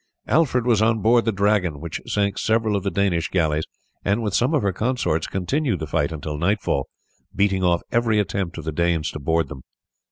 [0.25, 3.65] Alfred was on board the Dragon, which sank several of the Danish galleys,
[4.03, 6.87] and with some of her consorts continued the fight until nightfall,
[7.35, 9.61] beating off every attempt of the Danes to board them.